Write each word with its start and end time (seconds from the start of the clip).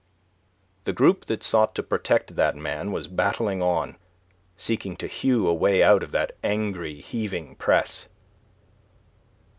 The 0.85 0.93
group 0.93 1.25
that 1.25 1.43
sought 1.43 1.75
to 1.75 1.83
protect 1.83 2.35
that 2.35 2.55
man 2.55 2.91
was 2.91 3.07
battling 3.07 3.61
on, 3.61 3.97
seeking 4.57 4.97
to 4.97 5.05
hew 5.05 5.47
a 5.47 5.53
way 5.53 5.83
out 5.83 6.01
of 6.01 6.09
that 6.09 6.35
angry, 6.43 7.01
heaving 7.01 7.53
press. 7.57 8.07